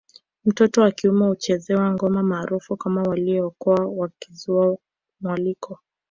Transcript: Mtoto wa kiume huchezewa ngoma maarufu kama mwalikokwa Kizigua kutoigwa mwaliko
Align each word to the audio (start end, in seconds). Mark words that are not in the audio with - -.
Mtoto 0.45 0.81
wa 0.81 0.91
kiume 0.91 1.25
huchezewa 1.25 1.91
ngoma 1.93 2.23
maarufu 2.23 2.77
kama 2.77 3.03
mwalikokwa 3.03 4.11
Kizigua 4.19 4.61
kutoigwa 4.65 4.77
mwaliko 5.21 5.79